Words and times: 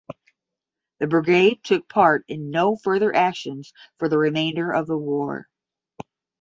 The 0.97 1.05
brigade 1.05 1.63
took 1.63 1.87
part 1.87 2.25
in 2.27 2.49
no 2.49 2.75
further 2.75 3.15
actions 3.15 3.71
for 3.99 4.09
the 4.09 4.17
remainder 4.17 4.71
of 4.71 4.87
the 4.87 4.97
war. 4.97 5.47